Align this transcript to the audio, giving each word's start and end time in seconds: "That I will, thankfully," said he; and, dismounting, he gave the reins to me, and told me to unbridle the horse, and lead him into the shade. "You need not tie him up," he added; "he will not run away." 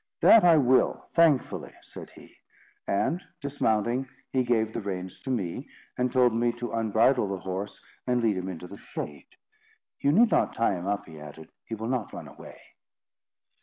"That 0.21 0.43
I 0.43 0.57
will, 0.57 1.05
thankfully," 1.11 1.73
said 1.83 2.09
he; 2.15 2.33
and, 2.87 3.23
dismounting, 3.39 4.07
he 4.33 4.43
gave 4.43 4.73
the 4.73 4.81
reins 4.81 5.19
to 5.19 5.29
me, 5.29 5.69
and 5.95 6.11
told 6.11 6.33
me 6.33 6.51
to 6.53 6.71
unbridle 6.71 7.27
the 7.27 7.37
horse, 7.41 7.85
and 8.07 8.19
lead 8.19 8.37
him 8.37 8.49
into 8.49 8.65
the 8.65 8.77
shade. 8.77 9.35
"You 9.99 10.11
need 10.11 10.31
not 10.31 10.55
tie 10.55 10.73
him 10.75 10.87
up," 10.87 11.05
he 11.05 11.19
added; 11.21 11.49
"he 11.65 11.75
will 11.75 11.87
not 11.87 12.13
run 12.13 12.27
away." 12.27 12.59